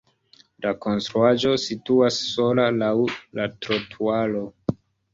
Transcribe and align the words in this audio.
La 0.65 0.71
konstruaĵo 0.85 1.53
situas 1.67 2.19
sola 2.31 2.67
laŭ 2.81 2.91
la 3.41 3.49
trotuaro. 3.63 4.47